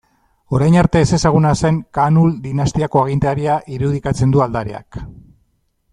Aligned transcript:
Orain 0.59 0.77
arte 0.81 1.01
ezezaguna 1.05 1.51
zen 1.59 1.77
Kaanul 1.99 2.33
dinastiako 2.47 3.03
agintaria 3.03 3.59
irudikatzen 3.77 4.35
du 4.37 4.43
aldareak. 4.47 5.03